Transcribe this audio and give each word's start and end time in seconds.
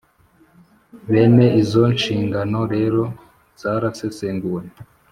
Bene 1.11 1.45
izo 1.61 1.83
nshingano 1.95 2.59
rero 2.73 3.03
zarasesenguwe 3.61 4.61